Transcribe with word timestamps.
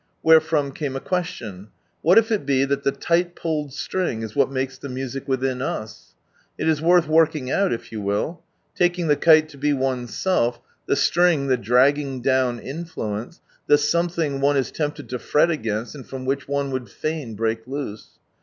Wherefrom 0.23 0.71
came 0.71 0.95
a 0.95 0.99
question,— 0.99 1.67
what 2.01 2.17
if 2.17 2.31
it 2.31 2.43
be 2.43 2.65
that 2.65 2.81
the 2.83 2.97
light 3.07 3.35
pulled 3.35 3.69
siring 3.69 4.23
is 4.23 4.35
what 4.35 4.49
makes 4.49 4.79
the 4.79 4.89
music 4.89 5.27
wiihin 5.27 5.61
us? 5.61 6.15
It 6.57 6.67
is 6.67 6.81
worth 6.81 7.07
working 7.07 7.51
out. 7.51 7.71
if 7.71 7.91
you 7.91 8.01
will. 8.01 8.41
Taking 8.73 9.09
the 9.09 9.15
kite 9.15 9.47
to 9.49 9.59
be 9.59 9.73
oneself, 9.73 10.59
the 10.87 10.95
string 10.95 11.49
the 11.49 11.55
"dragging 11.57 12.19
down" 12.23 12.57
influence, 12.59 13.41
fAe 13.69 13.75
soi/u/Aing 13.77 14.39
one 14.41 14.57
is 14.57 14.71
tempted 14.71 15.07
to 15.09 15.19
fret 15.19 15.51
against 15.51 15.93
and 15.93 16.03
from 16.07 16.25
which 16.25 16.47
one 16.47 16.71
would 16.71 16.89
fain 16.89 17.35
break 17.35 17.67
loose. 17.67 18.17